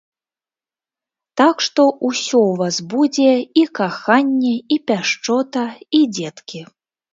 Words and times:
Так 1.41 1.55
што 1.65 1.85
ўсё 2.09 2.17
ў 2.21 2.53
вас 2.63 2.75
будзе, 2.95 3.29
і 3.63 3.67
каханне, 3.81 4.55
і 4.75 4.81
пяшчота, 4.91 5.65
і 6.01 6.03
дзеткі! 6.19 6.67